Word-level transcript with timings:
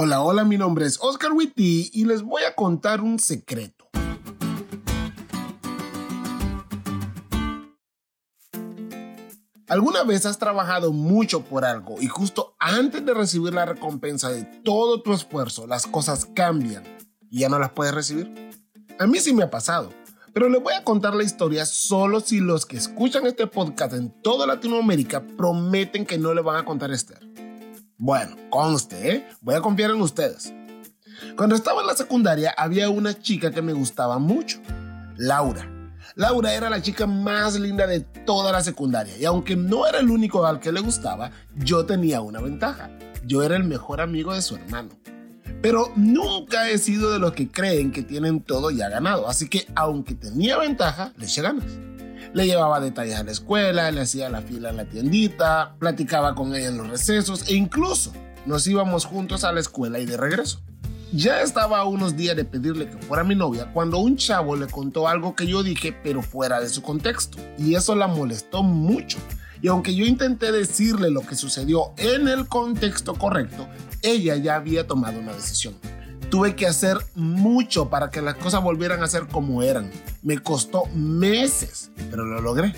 Hola, 0.00 0.22
hola, 0.22 0.44
mi 0.44 0.56
nombre 0.56 0.86
es 0.86 0.96
Oscar 1.02 1.32
Witty 1.32 1.90
y 1.92 2.04
les 2.04 2.22
voy 2.22 2.44
a 2.44 2.54
contar 2.54 3.00
un 3.00 3.18
secreto. 3.18 3.88
¿Alguna 9.66 10.04
vez 10.04 10.24
has 10.24 10.38
trabajado 10.38 10.92
mucho 10.92 11.44
por 11.44 11.64
algo 11.64 12.00
y 12.00 12.06
justo 12.06 12.54
antes 12.60 13.04
de 13.04 13.12
recibir 13.12 13.52
la 13.52 13.66
recompensa 13.66 14.28
de 14.28 14.44
todo 14.44 15.02
tu 15.02 15.12
esfuerzo, 15.12 15.66
las 15.66 15.84
cosas 15.84 16.26
cambian 16.32 16.84
y 17.28 17.40
ya 17.40 17.48
no 17.48 17.58
las 17.58 17.72
puedes 17.72 17.92
recibir? 17.92 18.52
A 19.00 19.06
mí 19.08 19.18
sí 19.18 19.32
me 19.32 19.42
ha 19.42 19.50
pasado, 19.50 19.90
pero 20.32 20.48
les 20.48 20.62
voy 20.62 20.74
a 20.74 20.84
contar 20.84 21.16
la 21.16 21.24
historia 21.24 21.66
solo 21.66 22.20
si 22.20 22.38
los 22.38 22.66
que 22.66 22.76
escuchan 22.76 23.26
este 23.26 23.48
podcast 23.48 23.94
en 23.94 24.10
toda 24.22 24.46
Latinoamérica 24.46 25.26
prometen 25.36 26.06
que 26.06 26.18
no 26.18 26.34
le 26.34 26.42
van 26.42 26.58
a 26.58 26.64
contar 26.64 26.92
a 26.92 26.94
Esther. 26.94 27.37
Bueno, 28.00 28.36
conste, 28.48 29.12
¿eh? 29.12 29.28
voy 29.40 29.56
a 29.56 29.60
confiar 29.60 29.90
en 29.90 30.00
ustedes. 30.00 30.54
Cuando 31.36 31.56
estaba 31.56 31.80
en 31.80 31.88
la 31.88 31.96
secundaria 31.96 32.54
había 32.56 32.90
una 32.90 33.20
chica 33.20 33.50
que 33.50 33.60
me 33.60 33.72
gustaba 33.72 34.20
mucho, 34.20 34.60
Laura. 35.16 35.68
Laura 36.14 36.54
era 36.54 36.70
la 36.70 36.80
chica 36.80 37.08
más 37.08 37.58
linda 37.58 37.88
de 37.88 37.98
toda 37.98 38.52
la 38.52 38.62
secundaria 38.62 39.18
y 39.18 39.24
aunque 39.24 39.56
no 39.56 39.84
era 39.84 39.98
el 39.98 40.10
único 40.10 40.46
al 40.46 40.60
que 40.60 40.70
le 40.70 40.80
gustaba, 40.80 41.32
yo 41.56 41.86
tenía 41.86 42.20
una 42.20 42.40
ventaja. 42.40 42.88
Yo 43.26 43.42
era 43.42 43.56
el 43.56 43.64
mejor 43.64 44.00
amigo 44.00 44.32
de 44.32 44.42
su 44.42 44.54
hermano. 44.54 44.90
Pero 45.60 45.90
nunca 45.96 46.70
he 46.70 46.78
sido 46.78 47.10
de 47.10 47.18
los 47.18 47.32
que 47.32 47.50
creen 47.50 47.90
que 47.90 48.04
tienen 48.04 48.40
todo 48.44 48.70
ya 48.70 48.88
ganado, 48.88 49.28
así 49.28 49.48
que 49.48 49.66
aunque 49.74 50.14
tenía 50.14 50.56
ventaja, 50.56 51.12
le 51.16 51.24
eché 51.24 51.42
ganas. 51.42 51.66
Le 52.38 52.46
llevaba 52.46 52.78
detalles 52.78 53.16
a 53.16 53.24
la 53.24 53.32
escuela, 53.32 53.90
le 53.90 54.02
hacía 54.02 54.28
la 54.28 54.42
fila 54.42 54.70
en 54.70 54.76
la 54.76 54.84
tiendita, 54.84 55.74
platicaba 55.80 56.36
con 56.36 56.54
ella 56.54 56.68
en 56.68 56.78
los 56.78 56.86
recesos 56.86 57.48
e 57.48 57.56
incluso 57.56 58.12
nos 58.46 58.64
íbamos 58.68 59.06
juntos 59.06 59.42
a 59.42 59.50
la 59.50 59.58
escuela 59.58 59.98
y 59.98 60.06
de 60.06 60.16
regreso. 60.16 60.60
Ya 61.10 61.42
estaba 61.42 61.80
a 61.80 61.84
unos 61.84 62.16
días 62.16 62.36
de 62.36 62.44
pedirle 62.44 62.88
que 62.88 62.98
fuera 62.98 63.24
mi 63.24 63.34
novia 63.34 63.72
cuando 63.72 63.98
un 63.98 64.16
chavo 64.16 64.54
le 64.54 64.68
contó 64.68 65.08
algo 65.08 65.34
que 65.34 65.48
yo 65.48 65.64
dije 65.64 65.92
pero 66.04 66.22
fuera 66.22 66.60
de 66.60 66.68
su 66.68 66.80
contexto 66.80 67.38
y 67.58 67.74
eso 67.74 67.96
la 67.96 68.06
molestó 68.06 68.62
mucho. 68.62 69.18
Y 69.60 69.66
aunque 69.66 69.96
yo 69.96 70.06
intenté 70.06 70.52
decirle 70.52 71.10
lo 71.10 71.22
que 71.22 71.34
sucedió 71.34 71.92
en 71.96 72.28
el 72.28 72.46
contexto 72.46 73.14
correcto, 73.14 73.66
ella 74.00 74.36
ya 74.36 74.54
había 74.54 74.86
tomado 74.86 75.18
una 75.18 75.32
decisión. 75.32 75.74
Tuve 76.30 76.54
que 76.54 76.66
hacer 76.66 76.98
mucho 77.14 77.88
para 77.88 78.10
que 78.10 78.20
las 78.20 78.34
cosas 78.34 78.62
volvieran 78.62 79.02
a 79.02 79.06
ser 79.06 79.28
como 79.28 79.62
eran. 79.62 79.90
Me 80.22 80.38
costó 80.38 80.84
meses, 80.94 81.90
pero 82.10 82.24
lo 82.24 82.40
logré. 82.42 82.74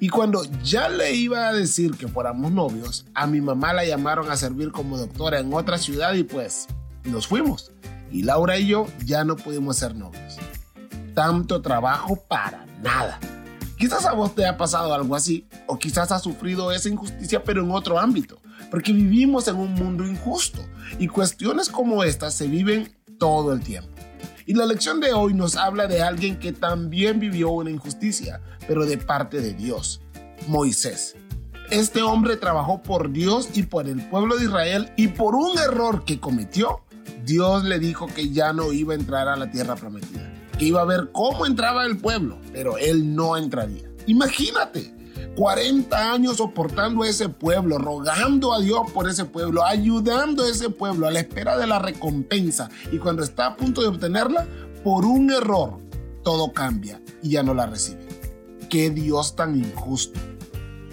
Y 0.00 0.08
cuando 0.08 0.42
ya 0.64 0.88
le 0.88 1.14
iba 1.14 1.48
a 1.48 1.52
decir 1.52 1.96
que 1.96 2.08
fuéramos 2.08 2.50
novios, 2.50 3.06
a 3.14 3.28
mi 3.28 3.40
mamá 3.40 3.72
la 3.72 3.84
llamaron 3.84 4.30
a 4.30 4.36
servir 4.36 4.72
como 4.72 4.98
doctora 4.98 5.38
en 5.38 5.52
otra 5.54 5.78
ciudad 5.78 6.14
y 6.14 6.24
pues 6.24 6.66
nos 7.04 7.28
fuimos. 7.28 7.70
Y 8.10 8.22
Laura 8.22 8.58
y 8.58 8.66
yo 8.66 8.86
ya 9.04 9.24
no 9.24 9.36
pudimos 9.36 9.76
ser 9.76 9.94
novios. 9.94 10.38
Tanto 11.14 11.62
trabajo 11.62 12.16
para 12.16 12.66
nada. 12.82 13.20
Quizás 13.78 14.04
a 14.04 14.14
vos 14.14 14.34
te 14.34 14.46
ha 14.46 14.56
pasado 14.56 14.92
algo 14.92 15.14
así, 15.14 15.46
o 15.66 15.78
quizás 15.78 16.10
has 16.10 16.22
sufrido 16.22 16.72
esa 16.72 16.88
injusticia 16.88 17.44
pero 17.44 17.62
en 17.62 17.70
otro 17.70 17.98
ámbito 17.98 18.40
porque 18.70 18.92
vivimos 18.92 19.48
en 19.48 19.56
un 19.56 19.74
mundo 19.74 20.06
injusto 20.06 20.60
y 20.98 21.08
cuestiones 21.08 21.68
como 21.68 22.04
estas 22.04 22.34
se 22.34 22.46
viven 22.46 22.94
todo 23.18 23.52
el 23.52 23.60
tiempo. 23.60 23.90
Y 24.46 24.54
la 24.54 24.66
lección 24.66 25.00
de 25.00 25.12
hoy 25.12 25.34
nos 25.34 25.56
habla 25.56 25.86
de 25.86 26.02
alguien 26.02 26.38
que 26.38 26.52
también 26.52 27.20
vivió 27.20 27.50
una 27.50 27.70
injusticia, 27.70 28.40
pero 28.66 28.86
de 28.86 28.98
parte 28.98 29.40
de 29.40 29.54
Dios, 29.54 30.00
Moisés. 30.48 31.16
Este 31.70 32.02
hombre 32.02 32.36
trabajó 32.36 32.82
por 32.82 33.12
Dios 33.12 33.50
y 33.54 33.62
por 33.62 33.86
el 33.86 34.04
pueblo 34.08 34.36
de 34.36 34.46
Israel 34.46 34.92
y 34.96 35.08
por 35.08 35.36
un 35.36 35.56
error 35.58 36.04
que 36.04 36.18
cometió, 36.18 36.82
Dios 37.24 37.64
le 37.64 37.78
dijo 37.78 38.08
que 38.08 38.30
ya 38.30 38.52
no 38.52 38.72
iba 38.72 38.92
a 38.92 38.96
entrar 38.96 39.28
a 39.28 39.36
la 39.36 39.50
tierra 39.50 39.76
prometida, 39.76 40.32
que 40.58 40.64
iba 40.64 40.80
a 40.80 40.86
ver 40.86 41.10
cómo 41.12 41.46
entraba 41.46 41.86
el 41.86 41.98
pueblo, 41.98 42.38
pero 42.52 42.76
él 42.76 43.14
no 43.14 43.36
entraría. 43.36 43.88
Imagínate, 44.06 44.92
40 45.36 46.12
años 46.12 46.36
soportando 46.38 47.02
a 47.02 47.08
ese 47.08 47.28
pueblo, 47.28 47.78
rogando 47.78 48.52
a 48.52 48.60
Dios 48.60 48.90
por 48.92 49.08
ese 49.08 49.24
pueblo, 49.24 49.64
ayudando 49.64 50.44
a 50.44 50.48
ese 50.48 50.70
pueblo 50.70 51.06
a 51.06 51.10
la 51.10 51.20
espera 51.20 51.56
de 51.56 51.66
la 51.66 51.78
recompensa. 51.78 52.68
Y 52.92 52.98
cuando 52.98 53.22
está 53.22 53.46
a 53.46 53.56
punto 53.56 53.80
de 53.80 53.88
obtenerla, 53.88 54.46
por 54.84 55.04
un 55.04 55.30
error, 55.30 55.78
todo 56.22 56.52
cambia 56.52 57.00
y 57.22 57.30
ya 57.30 57.42
no 57.42 57.54
la 57.54 57.66
recibe. 57.66 58.06
Qué 58.68 58.90
Dios 58.90 59.36
tan 59.36 59.56
injusto. 59.56 60.18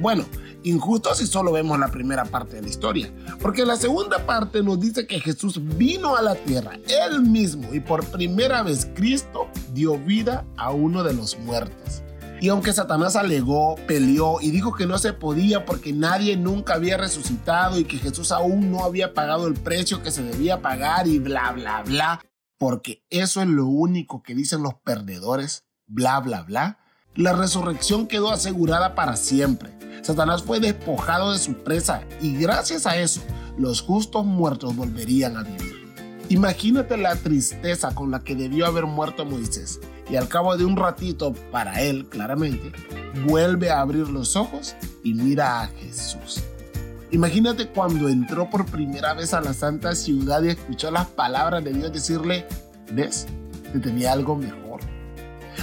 Bueno, 0.00 0.24
injusto 0.62 1.14
si 1.14 1.26
solo 1.26 1.52
vemos 1.52 1.78
la 1.78 1.88
primera 1.88 2.24
parte 2.24 2.56
de 2.56 2.62
la 2.62 2.68
historia, 2.68 3.12
porque 3.40 3.64
la 3.64 3.76
segunda 3.76 4.24
parte 4.26 4.62
nos 4.62 4.80
dice 4.80 5.06
que 5.06 5.20
Jesús 5.20 5.60
vino 5.76 6.16
a 6.16 6.22
la 6.22 6.34
tierra, 6.34 6.78
él 6.88 7.22
mismo, 7.22 7.72
y 7.74 7.80
por 7.80 8.04
primera 8.06 8.62
vez 8.62 8.88
Cristo 8.94 9.48
dio 9.72 9.98
vida 9.98 10.44
a 10.56 10.70
uno 10.70 11.02
de 11.02 11.14
los 11.14 11.38
muertos. 11.38 12.02
Y 12.42 12.48
aunque 12.48 12.72
Satanás 12.72 13.14
alegó, 13.14 13.76
peleó 13.86 14.40
y 14.40 14.50
dijo 14.50 14.74
que 14.74 14.84
no 14.84 14.98
se 14.98 15.12
podía 15.12 15.64
porque 15.64 15.92
nadie 15.92 16.36
nunca 16.36 16.74
había 16.74 16.96
resucitado 16.96 17.78
y 17.78 17.84
que 17.84 17.98
Jesús 17.98 18.32
aún 18.32 18.72
no 18.72 18.82
había 18.82 19.14
pagado 19.14 19.46
el 19.46 19.54
precio 19.54 20.02
que 20.02 20.10
se 20.10 20.24
debía 20.24 20.60
pagar 20.60 21.06
y 21.06 21.20
bla, 21.20 21.52
bla, 21.52 21.84
bla, 21.84 22.20
porque 22.58 23.04
eso 23.10 23.42
es 23.42 23.46
lo 23.46 23.66
único 23.66 24.24
que 24.24 24.34
dicen 24.34 24.64
los 24.64 24.74
perdedores, 24.74 25.66
bla, 25.86 26.18
bla, 26.18 26.42
bla, 26.42 26.78
la 27.14 27.32
resurrección 27.32 28.08
quedó 28.08 28.32
asegurada 28.32 28.96
para 28.96 29.14
siempre. 29.14 29.70
Satanás 30.02 30.42
fue 30.42 30.58
despojado 30.58 31.30
de 31.30 31.38
su 31.38 31.62
presa 31.62 32.02
y 32.20 32.36
gracias 32.36 32.86
a 32.86 32.96
eso 32.96 33.20
los 33.56 33.82
justos 33.82 34.26
muertos 34.26 34.74
volverían 34.74 35.36
a 35.36 35.44
vivir. 35.44 35.81
Imagínate 36.32 36.96
la 36.96 37.14
tristeza 37.14 37.94
con 37.94 38.10
la 38.10 38.20
que 38.20 38.34
debió 38.34 38.64
haber 38.64 38.86
muerto 38.86 39.26
Moisés 39.26 39.80
y 40.10 40.16
al 40.16 40.28
cabo 40.28 40.56
de 40.56 40.64
un 40.64 40.78
ratito, 40.78 41.34
para 41.50 41.82
él 41.82 42.06
claramente, 42.06 42.72
vuelve 43.26 43.68
a 43.70 43.82
abrir 43.82 44.08
los 44.08 44.34
ojos 44.34 44.74
y 45.04 45.12
mira 45.12 45.60
a 45.60 45.66
Jesús. 45.66 46.42
Imagínate 47.10 47.68
cuando 47.68 48.08
entró 48.08 48.48
por 48.48 48.64
primera 48.64 49.12
vez 49.12 49.34
a 49.34 49.42
la 49.42 49.52
santa 49.52 49.94
ciudad 49.94 50.42
y 50.42 50.48
escuchó 50.48 50.90
las 50.90 51.06
palabras 51.06 51.62
de 51.64 51.74
Dios 51.74 51.92
decirle, 51.92 52.46
¿ves? 52.90 53.26
Te 53.70 53.78
tenía 53.80 54.12
algo 54.12 54.34
mejor. 54.34 54.80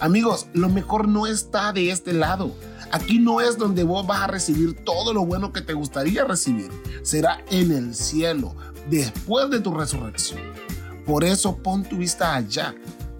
Amigos, 0.00 0.48
lo 0.52 0.68
mejor 0.68 1.06
no 1.06 1.28
está 1.28 1.72
de 1.72 1.92
este 1.92 2.12
lado. 2.12 2.52
Aquí 2.90 3.20
no 3.20 3.40
es 3.40 3.56
donde 3.56 3.84
vos 3.84 4.04
vas 4.04 4.22
a 4.22 4.26
recibir 4.26 4.74
todo 4.84 5.12
lo 5.12 5.24
bueno 5.24 5.52
que 5.52 5.60
te 5.60 5.74
gustaría 5.74 6.24
recibir. 6.24 6.72
Será 7.04 7.44
en 7.52 7.70
el 7.70 7.94
cielo, 7.94 8.56
después 8.90 9.50
de 9.50 9.60
tu 9.60 9.72
resurrección. 9.74 10.40
Por 11.04 11.24
eso 11.24 11.56
pon 11.56 11.84
tu 11.84 11.98
vista 11.98 12.34
allá, 12.34 12.74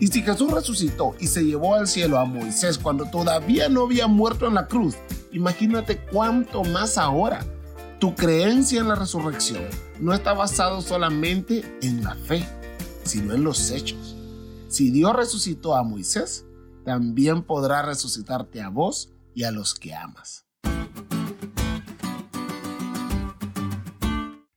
y 0.00 0.06
si 0.06 0.22
Jesús 0.22 0.52
resucitó 0.52 1.16
y 1.18 1.26
se 1.26 1.44
llevó 1.44 1.74
al 1.74 1.88
cielo 1.88 2.18
a 2.18 2.24
Moisés 2.24 2.78
cuando 2.78 3.06
todavía 3.06 3.68
no 3.68 3.82
había 3.82 4.06
muerto 4.06 4.46
en 4.46 4.54
la 4.54 4.66
cruz, 4.66 4.94
imagínate 5.32 5.98
cuánto 5.98 6.62
más 6.64 6.98
ahora. 6.98 7.44
Tu 7.98 8.14
creencia 8.14 8.80
en 8.80 8.88
la 8.88 8.94
resurrección 8.94 9.64
no 9.98 10.14
está 10.14 10.32
basado 10.32 10.82
solamente 10.82 11.78
en 11.82 12.04
la 12.04 12.14
fe, 12.14 12.46
sino 13.02 13.34
en 13.34 13.42
los 13.42 13.72
hechos. 13.72 14.16
Si 14.68 14.90
Dios 14.90 15.16
resucitó 15.16 15.74
a 15.74 15.82
Moisés, 15.82 16.44
también 16.84 17.42
podrá 17.42 17.82
resucitarte 17.82 18.62
a 18.62 18.68
vos 18.68 19.10
y 19.34 19.44
a 19.44 19.50
los 19.50 19.74
que 19.74 19.94
amas. 19.94 20.47